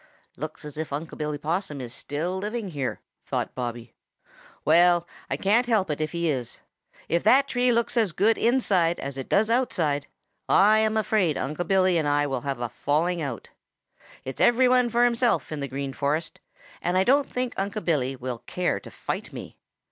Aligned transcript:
"Looks 0.35 0.65
as 0.65 0.79
if 0.79 0.91
Une' 0.91 1.05
Billy 1.05 1.37
is 1.79 1.93
still 1.93 2.35
living 2.39 2.69
here," 2.69 3.01
thought 3.23 3.53
Bobby. 3.53 3.93
"Well, 4.65 5.07
I 5.29 5.37
can't 5.37 5.67
help 5.67 5.91
it 5.91 6.01
if 6.01 6.11
he 6.11 6.27
is. 6.27 6.59
If 7.07 7.21
that 7.23 7.47
tree 7.47 7.71
looks 7.71 7.95
as 7.95 8.11
good 8.11 8.35
inside 8.35 8.99
as 8.99 9.15
it 9.15 9.29
does 9.29 9.51
outside, 9.51 10.07
I 10.49 10.79
am 10.79 10.97
afraid 10.97 11.37
Unc' 11.37 11.67
Billy 11.67 11.99
and 11.99 12.07
I 12.07 12.25
will 12.25 12.41
have 12.41 12.59
a 12.59 12.67
falling 12.67 13.21
out. 13.21 13.49
It's 14.25 14.41
every 14.41 14.67
one 14.67 14.89
for 14.89 15.03
himself 15.05 15.51
in 15.51 15.59
the 15.59 15.67
Green 15.67 15.93
Forest, 15.93 16.39
and 16.81 16.97
I 16.97 17.03
don't 17.03 17.31
think 17.31 17.53
Unc' 17.55 17.85
Billy 17.85 18.15
will 18.15 18.39
care 18.39 18.79
to 18.79 18.89
fight 18.89 19.31
me. 19.31 19.55